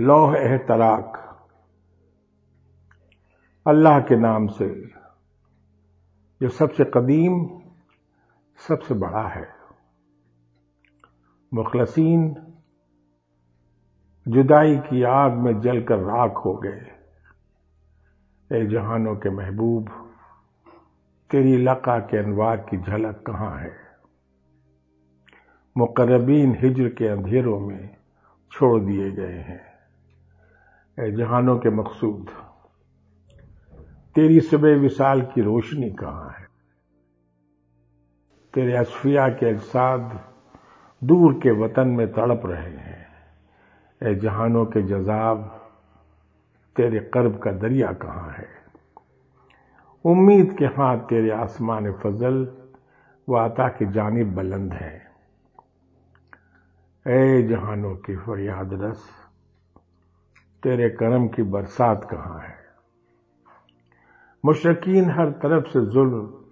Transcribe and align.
लौह 0.00 0.36
एहतराक 0.36 1.24
अल्लाह 3.66 4.00
के 4.00 4.16
नाम 4.16 4.46
से, 4.46 4.94
जो 6.42 6.48
सबसे 6.48 6.84
कदीम, 6.84 7.60
सबसे 8.68 8.94
बड़ा 8.94 9.28
है। 9.28 9.48
मुखलसीन, 11.54 12.52
जुदाई 14.28 14.78
की 14.78 15.02
आग 15.02 15.32
में 15.32 15.60
जलकर 15.60 15.98
राख 15.98 16.34
हो 16.44 16.54
गए। 16.54 16.86
ए 18.52 18.66
जहानों 18.66 19.16
के 19.16 19.30
महबूब, 19.30 20.14
तेरी 21.30 21.56
लका 21.56 21.98
के 21.98 22.18
अनवार 22.18 22.56
की 22.56 22.76
झलक 22.76 23.24
कहाँ 23.26 23.58
है? 23.58 23.72
मुकरबीन 25.76 26.56
हिजर 26.60 26.88
के 26.88 27.08
अंधेरों 27.08 27.60
में 27.60 27.96
छोड़ 28.52 28.82
दिए 28.82 29.10
गए 29.10 29.34
हैं। 29.34 29.67
ए 29.67 29.67
जहानों 30.98 31.58
के 31.58 31.70
मकसूद। 31.70 32.26
तेरी 34.14 34.40
सुबह 34.40 34.76
विशाल 34.76 35.22
की 35.22 35.40
रोशनी 35.40 35.90
कहाँ 35.90 36.34
है? 36.38 36.48
तेरे 38.54 38.76
अशफिया 38.76 39.28
के 39.28 39.50
अजसाद 39.50 40.32
दूर 41.04 41.34
के 41.34 41.50
वतन 41.50 41.88
में 41.88 42.12
तड़प 42.12 42.42
रहे 42.44 42.70
हैं। 42.70 43.06
ए, 44.02 44.14
जहानों 44.14 44.66
के 44.66 44.82
जजाब, 44.82 45.70
तेरे 46.76 47.00
कर्ब 47.00 47.38
का 47.38 47.52
दरिया 47.52 47.92
कहाँ 47.92 48.30
है? 48.30 48.48
उम्मीद 50.04 50.56
के 50.58 50.64
हाथ 50.64 50.98
तेरे 50.98 51.30
आसमान 51.30 51.92
फजल 51.92 52.56
व 53.28 53.36
आता 53.36 53.68
की 53.68 53.86
जानब 53.92 54.34
बुलंद 54.34 54.72
है। 54.72 55.10
ए, 57.06 57.42
जहानों 57.42 57.96
की 57.96 58.16
फरियाद 58.16 58.70
रस 58.82 59.27
तेरे 60.62 60.90
करम 60.90 61.28
की 61.28 61.42
बरसात 61.42 62.08
कहाँ 62.10 62.40
है? 62.40 62.54
मुशरकिन 64.44 65.10
हर 65.10 65.30
तरफ़ 65.30 65.66
से 65.66 65.86
जुल्म 65.86 66.44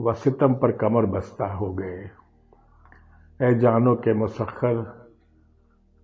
व 0.00 0.14
सितम 0.14 0.54
पर 0.54 0.72
कमर 0.72 1.06
बस्ता 1.06 1.46
हो 1.46 1.74
गए। 1.74 2.10
ए 3.42 3.54
जानो 3.54 3.94
के 3.94 4.14
मुसखर 4.14 4.82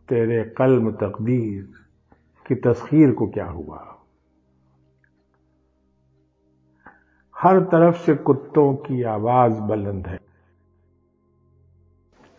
तेरे 0.09 0.45
कलम 0.45 0.91
तकदीर 0.91 1.69
की 2.47 2.55
तस्खीर 2.55 3.13
को 3.13 3.27
क्या 3.27 3.47
हुआ? 3.47 3.99
हर 7.39 7.61
तरफ़ 7.61 7.97
से 7.97 8.15
कुत्तों 8.15 8.75
की 8.75 9.03
आवाज़ 9.03 9.61
बुलंद 9.61 10.07
है। 10.07 10.21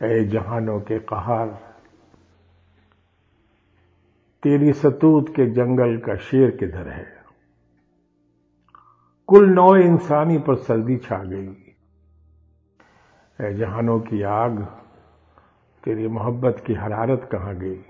ए 0.04 0.24
जहानों 0.24 0.80
के 0.80 1.00
कहार 1.00 1.71
तेरी 4.44 4.74
सतूत 4.74 5.30
के 5.30 5.46
जंगल 5.46 5.98
का 5.98 6.16
शेर 6.16 6.52
किधर 6.52 6.88
है? 6.88 7.08
कुल 9.28 9.50
नौ 9.50 9.76
इंसानी 9.76 10.38
पर 10.38 10.56
सर्दी 10.56 10.98
छा 10.98 11.24
गई। 11.24 11.54
जहानों 13.54 14.00
की 14.00 14.22
आग, 14.22 14.64
तेरी 15.84 16.08
मोहब्बत 16.08 16.64
की 16.68 16.74
हरारत 16.74 17.30
कहाँ 17.32 17.56
गई? 17.56 17.82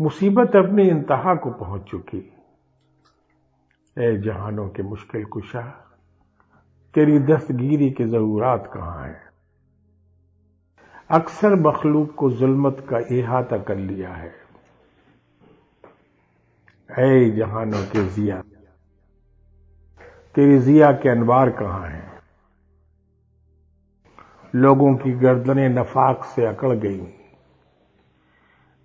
मुसीबत 0.00 0.56
अपनी 0.56 0.82
इंतहा 0.82 1.34
को 1.34 1.50
पहुँच 1.50 1.82
चुकी। 1.82 2.32
ए 3.98 4.16
जहानों 4.16 4.68
के 4.68 4.82
मुश्किल 4.82 5.24
कुशा, 5.24 5.94
तेरी 6.94 7.18
दस्तगीरी 7.18 7.90
के 7.90 8.04
जरूरात 8.04 8.70
कहाँ 8.74 9.06
है? 9.06 9.20
अक्सर 11.10 11.54
मखलूक 11.54 12.14
को 12.14 12.30
जुल्मत 12.30 12.86
का 12.90 12.98
इहाता 12.98 13.58
कर 13.58 13.76
लिया 13.76 14.10
है। 14.10 14.41
ए 16.98 17.30
जहानों 17.30 17.82
के 17.82 18.08
जिया। 18.08 18.42
तेरी 20.34 20.58
जिया 20.58 20.92
के 20.92 21.08
अनवार 21.08 21.50
कहाँ 21.50 21.88
हैं? 21.88 22.12
लोगों 24.54 24.94
की 24.96 25.12
गर्दनें 25.12 25.68
नफाक 25.68 26.24
से 26.24 26.46
अकड़ 26.46 26.74
गई। 26.76 27.00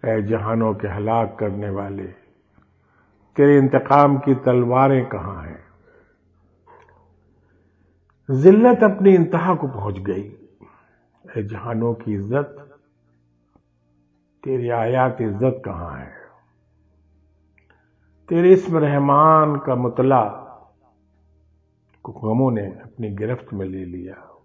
ए 0.06 0.22
जहानों 0.22 0.74
के 0.74 0.88
हलाक 0.88 1.38
करने 1.40 1.70
वाले, 1.70 2.04
तेरे 3.36 3.58
इंतकाम 3.58 4.18
की 4.18 4.36
तलवारें 4.36 5.06
कहाँ 5.06 5.44
हैं? 5.44 5.60
जिल्लत 8.42 8.84
अपनी 8.84 9.16
इंतहा 9.16 9.56
को 9.56 9.68
पहुँच 9.68 9.98
गई। 9.98 10.38
ए 11.38 11.44
जहानों 11.44 11.94
की 11.94 12.14
इज़्ज़त, 12.14 12.80
तेरी 14.44 14.70
आयात 14.70 15.18
इज़्ज़त 15.22 15.62
कहाँ 15.66 15.98
है? 15.98 16.27
तेरे 18.30 18.54
इसम 18.54 18.78
रहमान 18.78 19.56
का 19.56 19.76
मुतला 19.76 20.24
को 22.04 22.12
गमों 22.12 22.52
ने 22.52 22.62
अपनी 22.62 23.10
गिरफ्त 23.10 23.54
में 23.54 23.66
ले 23.66 23.86
लिया। 23.86 24.44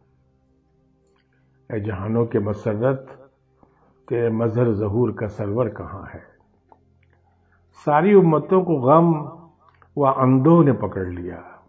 ए 1.76 1.80
जहानों 1.80 2.26
के 2.26 2.38
मसरत, 2.38 3.30
तेरे 4.08 4.30
मजहर 4.30 4.72
जहूर 4.72 5.12
का 5.12 5.26
सरवर 5.26 5.68
कहाँ 5.68 6.10
है? 6.14 6.22
सारी 7.72 8.14
उम्मतों 8.14 8.62
को 8.64 8.80
गम 8.80 9.14
व 9.98 10.06
अंधों 10.06 10.64
ने 10.64 10.72
पकड़ 10.72 11.08
लिया। 11.08 11.64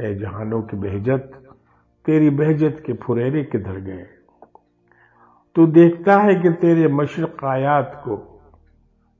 ए 0.00 0.14
जहानों 0.14 0.62
की 0.62 0.76
बेहजत 0.76 1.48
तेरी 2.06 2.30
बेहजत 2.30 2.82
के 2.86 2.92
फुरेरे 2.92 3.44
किधर 3.44 3.76
गए? 3.80 4.06
तू 5.54 5.66
देखता 5.66 6.18
है 6.18 6.34
कि 6.34 6.50
तेरे 6.50 6.88
मशरक 6.88 7.44
आयात 7.44 8.02
को 8.08 8.40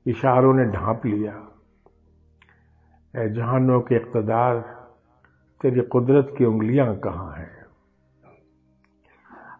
इशारों 0.07 0.53
ने 0.53 0.65
ढांप 0.65 1.05
लिया। 1.05 1.47
ए 3.15 3.29
जहानों 3.29 3.81
के 3.81 3.95
इकतदार, 3.95 4.57
तेरी 5.61 5.81
कुदरत 5.81 6.33
की 6.37 6.45
उंगलियाँ 6.45 6.95
कहाँ 6.95 7.33
हैं? 7.33 7.65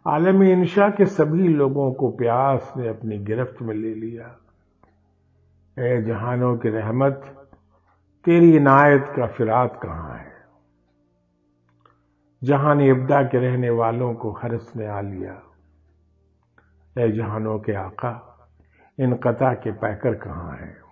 आलम 0.07 0.43
इंशा 0.43 0.89
के 0.89 1.05
सभी 1.05 1.47
लोगों 1.47 1.93
को 1.93 2.11
प्यास 2.11 2.73
ने 2.77 2.87
अपनी 2.87 3.17
गिरफ्त 3.17 3.61
में 3.61 3.75
ले 3.75 3.95
लिया। 3.95 4.37
ए 5.79 6.01
जहानों 6.01 6.57
की 6.57 6.69
रहमत, 6.69 7.47
तेरी 8.25 8.55
इनायत 8.55 9.05
का 9.17 9.27
फिरात 9.27 9.79
कहाँ 9.83 10.17
है? 10.17 10.31
जहान 12.43 12.81
इब्दा 12.81 13.23
के 13.23 13.37
रहने 13.37 13.69
वालों 13.69 14.13
को 14.13 14.31
हरस 14.31 14.73
ने 14.75 14.85
आ 14.85 15.01
लिया। 15.01 15.41
ए 16.97 17.11
जहानों 17.11 17.59
के 17.59 17.73
आका 17.73 18.47
इन 18.99 19.15
कता 19.15 19.53
के 19.53 19.71
पैकर 19.71 20.15
कहाँ 20.15 20.57
है? 20.57 20.90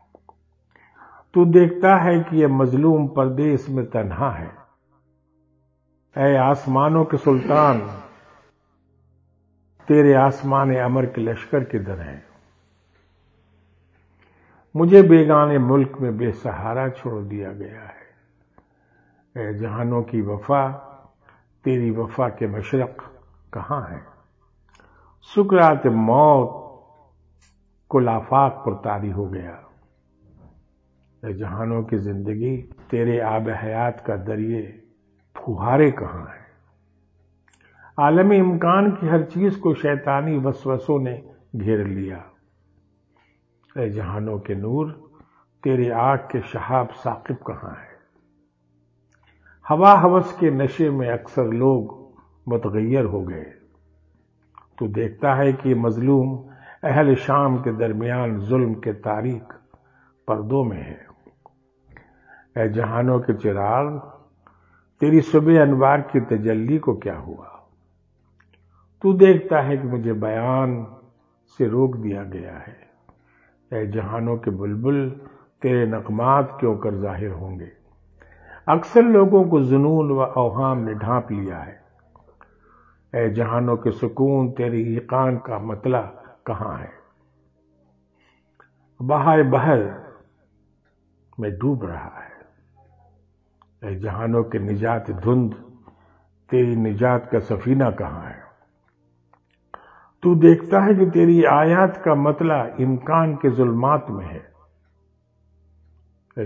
तू 1.34 1.46
देखता 1.46 1.96
है 1.96 2.20
कि 2.20 2.42
यह 2.42 2.48
मजलूम 2.48 3.08
परदेश 3.08 3.70
में 3.70 3.86
तन्हा 3.86 4.32
है। 4.32 4.52
ए 6.18 6.36
आसमानों 6.36 7.06
के 7.06 7.18
सुल्तान, 7.18 8.02
तेरे 9.88 10.14
आसमान 10.14 10.76
अमर 10.76 11.06
के 11.06 11.22
लश्कर 11.22 11.64
किधर 11.64 12.00
है। 12.00 12.26
मुझे 14.76 15.02
बेगाने 15.02 15.58
मुल्क 15.58 15.98
में 16.02 16.18
बेसहारा 16.18 16.90
छोड़ 16.90 17.24
दिया 17.24 17.54
गया 17.54 17.82
है। 17.82 18.00
ए 19.38 19.54
जहानों 19.54 20.04
की 20.04 20.22
वफा, 20.22 20.72
तेरी 21.64 21.92
वफा 21.92 22.30
के 22.30 22.48
मशरक 22.48 22.98
कहाँ 23.54 23.88
है? 23.88 24.06
सुकरात 25.22 25.88
मौत 25.88 26.66
को 27.90 28.00
लाफाक 28.00 28.52
पर 28.52 28.74
तारी 28.74 29.10
हो 29.10 29.26
गया। 29.26 29.69
जहानों 31.26 31.84
की 31.84 31.98
ज़िंदगी, 31.98 32.58
तेरे 32.92 33.20
आब 33.20 33.50
हयात 33.50 34.04
का 34.08 34.16
दरिए 34.16 34.84
फुहारे 35.38 35.92
कहाँ 35.92 36.26
है? 36.26 36.40
आलमी 38.00 38.38
इम्कान 38.38 38.92
की 38.92 39.08
हर 39.08 39.24
चीज़ 39.24 39.60
को 39.60 39.74
शैतानी 39.74 40.38
वसवसों 40.38 41.00
ने 41.00 41.32
घेर 41.56 41.88
लिया। 41.88 42.26
ए 43.78 43.90
जहानों 43.90 44.40
के 44.40 44.56
नूर, 44.56 45.12
तेरे 45.64 45.90
आग 45.90 46.20
के 46.20 46.42
शहाब 46.42 46.90
साकिब 46.90 47.38
कहाँ 47.38 47.76
है? 47.76 47.90
हवा 49.68 49.94
हवस 49.94 50.38
के 50.40 50.52
नशे 50.52 50.90
में 50.90 51.10
अक्सर 51.10 51.46
लोग 51.46 52.14
मुतगैर 52.48 53.06
हो 53.06 53.22
गए। 53.22 53.46
तो 54.78 54.88
देखता 54.88 55.34
है 55.34 55.54
कि 55.54 55.74
मजलूम 55.74 56.44
अहल 56.84 57.16
शाम 57.16 57.58
के 57.58 57.72
दरमियान 57.72 58.40
जुल्म 58.40 58.74
के 58.74 58.94
तारीख 58.94 59.44
पर्दों 60.28 60.64
में 60.64 60.82
है। 60.82 61.09
ए 62.60 62.70
जहानों 62.70 63.20
के 63.20 63.34
चिराग, 63.34 64.00
तेरी 65.00 65.22
सुबह 65.22 65.62
अनवार 65.62 66.02
की 66.02 66.20
तजल्ली 66.20 66.78
को 66.78 66.96
क्या 66.96 67.18
हुआ? 67.18 67.68
तू 69.02 69.14
देखता 69.14 69.62
है 69.62 69.78
कि 69.78 69.88
मुझे 69.88 70.14
बयान 70.14 70.88
से 71.58 71.68
रोक 71.68 71.96
दिया 71.96 72.24
गया 72.24 72.58
है। 72.58 72.90
ए 73.74 73.88
जहानों 73.88 74.38
के 74.38 74.52
बुलबुल 74.52 75.10
तेरे 75.62 75.86
नकमात 75.86 76.58
क्यों 76.60 76.78
कर 76.78 76.96
ज़ाहिर 76.96 77.32
होंगे। 77.32 77.72
अक्सर 78.68 79.04
लोगों 79.04 79.44
को 79.50 79.62
जुनून 79.62 80.12
व 80.12 80.26
अवहाम 80.26 80.78
ने 80.78 80.94
ढांप 80.94 81.32
लिया 81.32 81.58
है। 81.58 81.82
ए 83.16 83.30
जहानों 83.30 83.78
के 83.78 83.92
सुकून, 83.92 84.52
तेरी 84.52 84.96
ईकान 84.96 85.38
का 85.38 85.60
मतला 85.60 86.02
कहाँ 86.46 86.78
है? 86.78 86.92
बहाए 89.02 89.44
बहर 89.44 90.12
में 91.40 91.58
डूब 91.58 91.86
रहा 91.86 92.22
है। 92.22 92.29
जहानों 93.84 94.44
के 94.44 94.60
निजात 94.60 95.12
धुंध, 95.12 95.54
तेरी 96.50 96.76
निजात 96.76 97.30
का 97.32 97.40
सफीना 97.40 97.92
कहाँ 97.92 98.24
है? 98.24 98.44
तू 100.24 100.36
देखता 100.36 100.80
है 100.82 100.96
कि 100.96 101.06
तेरी 101.06 101.44
आयात 101.44 102.02
का 102.06 102.16
मतला 102.16 102.66
इम्कान 102.80 103.36
के 103.36 103.50
जुल्मात 103.50 104.06
में 104.10 104.26
है। 104.26 104.54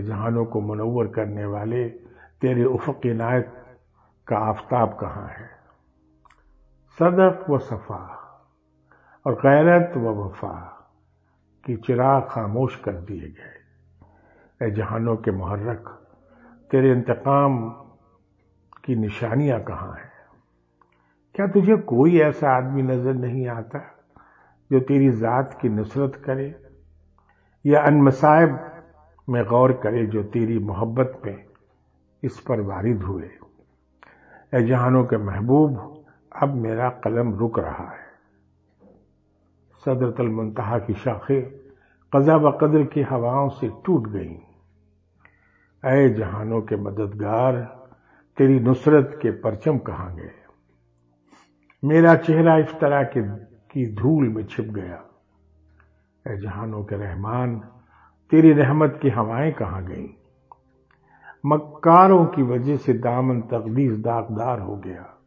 जहानों 0.04 0.46
को 0.46 0.62
मनवर 0.62 1.08
करने 1.08 1.46
वाले, 1.46 1.90
तेरे 2.42 2.66
उफक 2.66 3.06
इनायत 3.06 3.78
का 4.28 4.38
आफ्ताब 4.38 4.98
कहाँ 5.00 5.28
है? 5.28 5.50
सदक 7.00 7.46
व 7.50 7.58
सफ़ा 7.58 8.20
और 9.26 9.34
गैरत 9.34 9.98
व 9.98 10.26
वफा 10.26 10.86
की 11.66 11.78
चिराग 11.78 12.24
खामोश 12.30 12.76
कर 12.76 12.94
दिए 12.94 13.36
गए। 14.62 14.72
जहानों 14.72 15.18
के 15.18 15.32
मुहर्रक 15.32 16.00
तेरे 16.74 16.92
इंतकाम 16.92 17.70
की 18.86 18.96
निशानियाँ 18.96 19.64
कहाँ 19.64 19.94
हैं? 19.94 20.12
क्या 21.36 21.48
तुझे 21.48 21.78
कोई 21.78 22.20
ऐसा 22.20 22.52
आदमी 22.52 22.82
नज़र 22.82 23.14
नहीं 23.14 23.48
आता 23.48 23.80
जो 24.72 24.80
तेरी 24.80 25.12
जात 25.12 25.58
की 25.62 25.70
नुसरत 25.70 26.16
करे 26.16 26.56
या 27.66 27.82
अनमसायब 27.82 28.60
में 29.30 29.46
गौर 29.46 29.74
करे 29.74 30.06
जो 30.06 30.24
तेरी 30.24 30.60
मोहब्बत 30.60 31.22
में 31.26 31.46
इस 32.24 32.40
पर 32.40 32.62
वारिद 32.62 33.04
हुए? 33.04 33.30
ए 34.54 34.64
जहानों 34.64 35.04
के 35.04 35.18
महबूब, 35.18 36.04
अब 36.42 36.54
मेरा 36.54 36.90
कलम 36.90 37.34
रुक 37.34 37.60
रहा 37.60 37.92
है। 37.92 38.04
सदरतल 39.86 40.28
मुंतहा 40.28 40.80
की 40.80 40.94
शाखें 40.94 41.42
कजा 42.16 42.36
व 42.36 42.52
कदर 42.52 42.84
की 42.84 43.02
हवाओं 43.02 43.50
से 43.50 43.72
टूट 43.86 44.08
गईं। 44.08 44.53
अय 45.84 46.10
जहानों 46.10 46.62
के 46.62 46.76
मददगार, 46.76 47.86
तेरी 48.38 48.60
नुसरत 48.60 49.20
के 49.22 49.32
परचम 49.32 49.78
कहाँ 49.78 50.16
गए? 50.16 50.32
मेरा 51.86 52.16
चेहरा 52.16 52.58
इस 52.58 52.72
तरह 52.82 53.04
के, 53.04 53.22
की 53.44 53.96
धूल 53.96 54.30
में 54.30 54.46
छिप 54.46 54.66
गया। 54.66 55.04
ए 56.28 56.38
जहानों 56.38 56.84
के 56.84 56.96
रहमान, 56.96 57.60
तेरी 58.32 58.54
रहमत 58.54 59.00
की 59.02 59.10
हवाएँ 59.10 59.52
कहाँ 59.52 59.86
गईं? 59.86 60.10
मक्कारों 61.46 62.26
की 62.26 62.42
वजह 62.42 62.78
से 62.78 62.94
दामन 62.94 63.42
तकदीस 63.42 63.98
दागदार 63.98 64.60
हो 64.60 64.76
गया। 64.76 65.18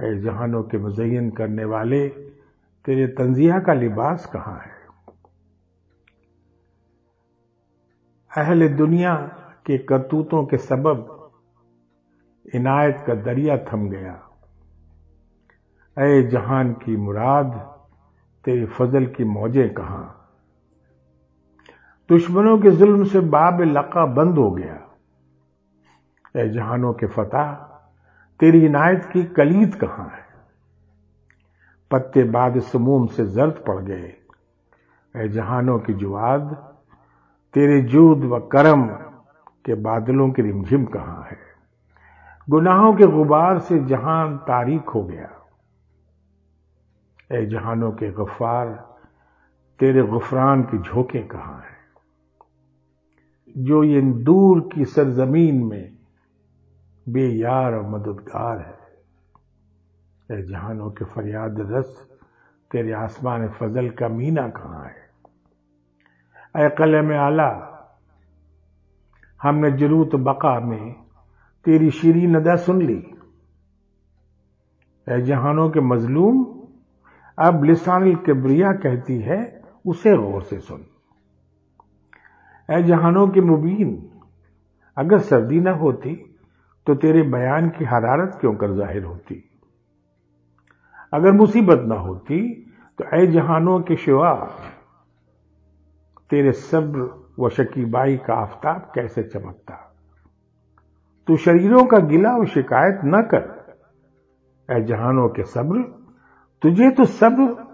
ऐ 0.00 0.14
जहानों 0.14 0.62
के 0.62 0.78
मुजयन 0.78 1.30
करने 1.30 1.64
वाले, 1.64 2.08
तेरे 2.84 3.06
तंजिया 3.06 3.60
का 3.60 3.72
लिबास 3.72 4.26
कहाँ 4.26 4.58
है? 4.58 4.73
अहल 8.36 8.68
दुनिया 8.68 9.14
के 9.66 9.78
करतूतों 9.78 10.46
के 10.46 10.58
सबब 10.58 11.30
इनायत 12.54 13.04
का 13.06 13.14
दरिया 13.14 13.58
थम 13.58 13.88
गया। 13.88 14.28
अय 15.98 16.22
जहान 16.22 16.72
की 16.72 16.96
मुराद, 16.96 17.80
तेरे 18.44 18.66
फजल 18.66 19.06
की 19.06 19.24
मौजें 19.24 19.74
कहाँ? 19.74 20.30
दुश्मनों 22.08 22.58
के 22.58 22.70
जुल्म 22.70 23.04
से 23.04 23.20
बाब 23.20 23.60
लका 23.60 24.06
बंद 24.06 24.38
हो 24.38 24.50
गया। 24.50 24.88
ए 26.36 26.48
जहानों 26.48 26.92
के 26.92 27.06
फतह, 27.06 27.52
तेरी 28.40 28.66
इनायत 28.66 29.04
की 29.04 29.24
कलीद 29.24 29.74
कहाँ 29.74 30.08
है? 30.08 30.24
पत्ते 31.90 32.24
बाद 32.24 32.60
समूम 32.60 33.06
से 33.06 33.26
जर्द 33.26 33.64
पड़ 33.66 33.82
गए। 33.82 34.14
ए 35.16 35.28
जहानों 35.28 35.78
की 35.78 35.92
जुआद 35.92 36.73
तेरे 37.54 37.82
जूद 37.82 38.18
व 38.18 38.38
करम 38.38 38.86
के 39.64 39.74
बादलों 39.74 40.30
की 40.30 40.42
रिमझिम 40.42 40.84
कहाँ 40.84 41.22
है? 41.22 41.36
गुनाहों 42.50 42.94
के 42.94 43.06
गुबार 43.06 43.58
से 43.58 43.84
जहान 43.84 44.36
तारीख 44.36 44.82
हो 44.94 45.04
गया। 45.04 45.30
ए 47.32 47.46
जहानों 47.46 47.92
के 47.92 48.10
गफ्फार 48.10 48.96
तेरे 49.80 50.02
गुफरान 50.02 50.62
की 50.62 50.78
झोंके 50.78 51.18
कहाँ 51.18 51.60
है? 51.60 51.74
जो 53.58 53.84
ये 53.84 54.00
दूर 54.00 54.68
की 54.74 54.84
सरजमीन 54.84 55.64
में 55.64 55.96
बेयार 57.08 57.74
और 57.74 57.88
मददगार 57.88 58.58
है। 58.58 58.78
ए 60.38 60.42
जहानों 60.42 60.90
के 60.90 61.04
फरियाद 61.04 61.56
रस, 61.60 62.08
तेरे 62.70 62.92
आसमान 62.92 63.48
फजल 63.48 63.90
का 63.90 64.08
मीना 64.08 64.48
कहाँ 64.48 64.84
है? 64.84 65.03
अकल 66.54 67.00
में 67.02 67.16
आला, 67.18 67.50
हमने 69.40 69.70
ज़रूरत 69.70 70.14
बका 70.16 70.58
में 70.60 70.92
तेरी 71.66 71.90
शीरी 71.90 72.26
नदा 72.26 72.56
सुन 72.56 72.82
ली। 72.82 73.02
ए 75.06 75.20
जहानों 75.20 75.68
के 75.70 75.80
मजलूम, 75.80 76.44
अब 77.38 77.64
लिसान 77.64 78.14
किब्रिया 78.16 78.72
कहती 78.72 79.18
है, 79.18 79.38
उसे 79.86 80.16
गौर 80.16 80.42
से 80.42 80.58
सुन। 80.58 80.84
ए 82.68 82.82
जहानों 82.82 83.26
के 83.28 83.40
मुबीन, 83.40 83.90
अगर 84.96 85.18
सर्दी 85.20 85.60
न 85.60 85.68
होती 85.74 86.14
तो 86.86 86.94
तेरे 86.94 87.22
बयान 87.22 87.68
की 87.68 87.84
हरारत 87.84 88.36
क्यों 88.40 88.54
कर 88.54 88.72
ज़ाहिर 88.72 89.04
होती? 89.04 89.42
अगर 91.12 91.32
मुसीबत 91.32 91.82
न 91.86 91.96
होती 91.98 92.40
तो 92.98 93.04
ए 93.16 93.26
जहानों 93.26 93.80
के 93.80 93.96
शिवा 93.96 94.32
तेरे 96.34 96.52
सब्र 96.52 97.26
व 97.40 97.48
शकीबाई 97.48 98.16
का 98.16 98.34
आफ्ताब 98.34 98.92
कैसे 98.94 99.22
चमकता? 99.22 99.94
तू 101.26 101.36
शरीरों 101.36 101.84
का 101.84 101.98
गिला 101.98 102.36
व 102.36 102.44
शिकायत 102.44 103.00
न 103.04 103.22
कर। 103.22 103.74
ए 104.70 104.80
जहानों 104.80 105.28
के 105.28 105.42
सब्र, 105.42 105.82
तुझे 106.62 106.90
तो 106.90 107.04
सब्र 107.04 107.64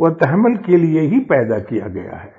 व 0.00 0.10
तहमल 0.10 0.56
के 0.56 0.76
लिए 0.76 1.00
ही 1.00 1.20
पैदा 1.20 1.58
किया 1.58 1.88
गया 1.88 2.16
है। 2.16 2.34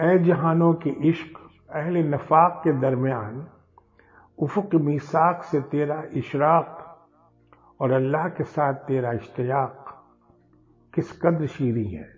ए 0.00 0.18
जहानों 0.18 0.74
के 0.74 0.90
इश्क, 0.90 1.38
अहल 1.74 1.96
नफाक 1.96 2.60
के 2.64 2.72
दरमियान, 2.72 3.46
उफुक 4.38 4.74
मीसाक 4.74 5.42
से 5.42 5.60
तेरा 5.60 6.02
इशराक 6.12 6.98
और 7.80 7.92
अल्लाह 7.92 8.28
के 8.28 8.44
साथ 8.44 8.74
तेरा 8.74 9.12
इश्तियाक 9.12 10.04
किस 10.94 11.12
कद्र 11.12 11.46
शीरी 11.46 11.84
है? 11.84 12.15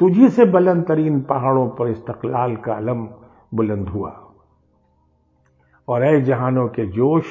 तुझी 0.00 0.28
से 0.28 0.44
बुलंद 0.44 0.84
तरीन 0.84 1.20
पहाड़ों 1.20 1.68
पर 1.68 1.88
इस्तकलाल 1.88 2.56
का 2.56 2.74
अलम 2.74 3.08
बुलंद 3.54 3.88
हुआ। 3.88 4.10
और 5.88 6.04
ए 6.04 6.20
जहानों 6.20 6.68
के 6.68 6.86
जोश, 6.86 7.24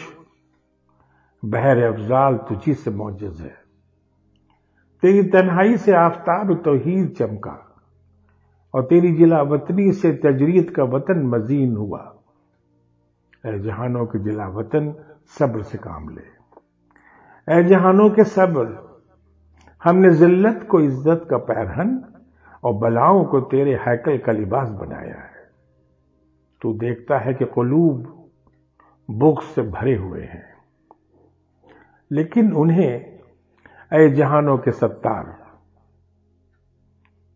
बहर 1.46 1.84
अफजाल 1.84 2.38
तुझी 2.38 2.74
से 2.74 2.92
मौजज 2.92 3.42
है। 3.42 3.56
तेरी 5.04 5.24
तन्हाई 5.24 5.78
से 5.78 5.92
आफ्ताब 5.92 6.54
तोहीद 6.56 7.10
चमका, 7.10 7.76
और 8.74 8.84
तेरी 8.84 9.12
जिला 9.12 9.42
वतनी 9.42 9.92
से 9.92 10.12
तजरीद 10.14 10.70
का 10.70 10.84
वतन 10.84 11.24
मजीन 11.26 11.76
हुआ। 11.78 12.16
ए 13.46 13.60
जहानों 13.60 14.06
के 14.06 14.20
जिला 14.20 14.48
वतन 14.48 14.94
सब्र 15.40 15.62
से 15.62 15.78
काम 15.78 16.10
ले। 16.10 17.58
ए 17.60 17.64
जहानों 17.64 18.10
के 18.10 18.24
सब्र, 18.24 18.68
हमने 19.84 20.14
जिल्लत 20.14 20.68
को 20.72 20.80
इज़्ज़त 20.80 21.28
का 21.30 21.38
पैरहन 21.38 22.09
और 22.64 22.74
बलाओं 22.74 23.26
को 23.26 23.42
तेरे 23.42 23.76
हैकल 23.76 24.18
का 24.18 24.32
लिबास 24.32 24.70
बनाया 24.70 25.16
है। 25.16 25.52
तू 26.62 26.74
देखता 26.74 27.18
है 27.18 27.34
कि 27.34 27.46
कलूब 27.46 28.30
बुख 29.12 29.44
से 29.44 29.62
भरे 29.62 29.96
हुए 29.96 30.22
हैं। 30.22 30.54
लेकिन 32.12 32.54
उन्हें 32.54 33.20
ए 33.94 34.10
जहानों 34.10 34.58
के 34.58 34.72
सत्तार, 34.72 35.58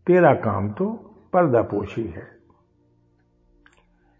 तेरा 0.06 0.34
काम 0.34 0.72
तो 0.72 0.92
पर्दापोशी 1.32 2.06
है। 2.06 2.34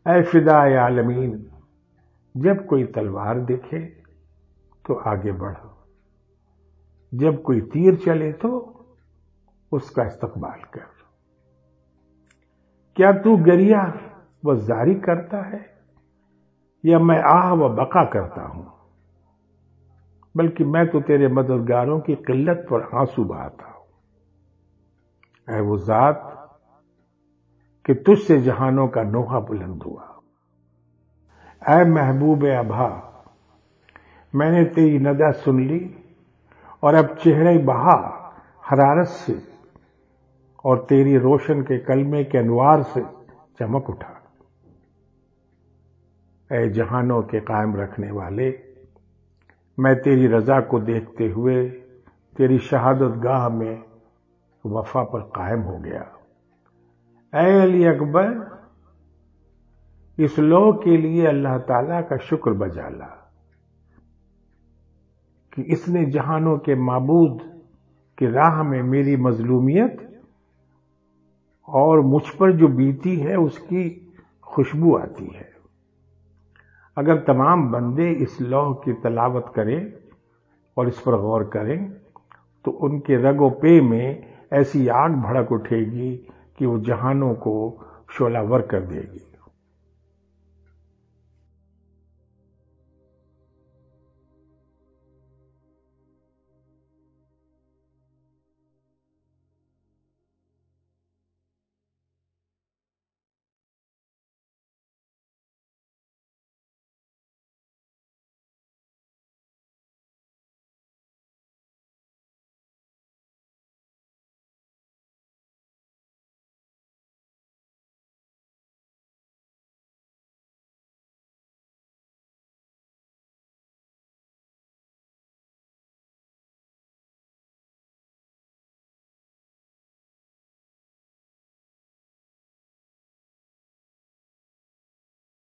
ऐ 0.06 0.22
फिदा 0.22 0.84
आलमीन, 0.84 1.50
जब 2.36 2.66
कोई 2.66 2.84
तलवार 2.84 3.40
देखे 3.40 3.80
तो 4.86 4.94
आगे 4.94 5.32
बढ़ो। 5.32 5.88
जब 7.14 7.42
कोई 7.42 7.60
तीर 7.60 7.96
चले 7.96 8.32
तो 8.32 8.70
उसका 9.72 10.04
इस्तकबाल 10.04 10.60
कर। 10.60 10.93
क्या 12.96 13.12
तू 13.12 13.36
गरिया? 13.36 14.00
व 14.46 14.54
जारी 14.56 14.94
करता 14.94 15.42
है, 15.42 15.74
या 16.84 16.98
मैं 16.98 17.22
आह 17.22 17.52
व 17.52 17.68
बका 17.68 18.04
करता 18.04 18.42
हूँ? 18.42 18.72
बल्कि 20.36 20.64
मैं 20.64 20.86
तो 20.88 21.00
तेरे 21.00 21.28
मददगारों 21.28 22.00
की 22.00 22.14
किल्लत 22.14 22.66
पर 22.70 22.98
आँसू 22.98 23.24
बहाता 23.24 23.66
हूँ। 23.66 23.84
ऐ 25.48 25.60
वो 25.60 25.78
जात 25.78 26.30
कि 27.86 27.94
तुझसे 27.94 28.40
जहानों 28.40 28.88
का 28.88 29.02
नोहा 29.02 29.40
बुलंद 29.40 29.82
हुआ। 29.82 30.20
ऐ 31.68 31.84
महबूब 31.84 32.44
अभा 32.44 33.10
मैंने 34.34 34.64
तेरी 34.64 34.98
नदा 34.98 35.30
सुन 35.30 35.66
ली 35.66 35.80
और 36.82 36.94
अब 36.94 37.16
चेहरे 37.16 37.58
बहा 37.58 37.96
हरारत 38.70 39.06
से। 39.06 39.53
और 40.64 40.86
तेरी 40.88 41.16
रोशन 41.18 41.62
के 41.62 41.78
कलमे 41.78 42.24
के 42.24 42.38
अनुवार 42.38 42.82
से 42.82 43.00
चमक 43.58 43.90
उठा। 43.90 44.20
ए 46.50 46.68
जहानों 46.68 47.22
के 47.22 47.40
कायम 47.40 47.76
रखने 47.76 48.10
वाले, 48.10 48.48
मैं 49.78 49.94
तेरी 50.02 50.26
रजा 50.26 50.60
को 50.60 50.80
देखते 50.80 51.28
हुए 51.28 51.68
तेरी 52.36 52.58
शहादत 52.58 53.18
गाह 53.18 53.48
में 53.48 53.82
वफा 54.66 55.02
पर 55.02 55.20
कायम 55.20 55.60
हो 55.60 55.78
गया। 55.78 56.02
ए 57.34 57.60
अली 57.60 57.84
अकबर, 57.84 58.54
इस 60.18 60.38
लो 60.38 60.72
के 60.72 60.96
लिए 60.96 61.26
अल्लाह 61.26 61.58
ताला 61.58 62.00
का 62.00 62.16
शुक्र 62.16 62.50
बजाला 62.52 63.06
कि 65.52 65.62
इसने 65.62 66.04
जहानों 66.04 66.58
के 66.58 66.74
माबूद 66.74 67.38
की 68.18 68.26
राह 68.26 68.62
में 68.62 68.82
मेरी 68.82 69.16
मजलूमियत 69.16 70.13
और 71.68 72.00
मुझ 72.00 72.22
पर 72.30 72.52
जो 72.52 72.68
बीती 72.68 73.16
है, 73.16 73.36
उसकी 73.36 74.12
खुशबू 74.42 74.96
आती 74.96 75.26
है। 75.26 75.52
अगर 76.96 77.18
तमाम 77.18 77.70
बंदे 77.72 78.10
इस 78.12 78.40
लौह 78.40 78.72
की 78.74 78.92
तलावत 78.92 79.52
करें 79.56 79.92
और 80.76 80.88
इस 80.88 80.98
पर 80.98 81.16
गौर 81.16 81.44
करें 81.44 81.92
तो 82.64 82.70
उनके 82.70 83.16
रगो 83.16 83.50
पे 83.50 83.80
में 83.80 84.34
ऐसी 84.52 84.88
आग 84.88 85.12
भड़क 85.12 85.52
उठेगी 85.52 86.16
कि 86.58 86.66
वो 86.66 86.78
जहानों 86.78 87.34
को 87.34 87.54
शोलावर 88.10 88.62
कर 88.62 88.80
देगी। 88.80 89.20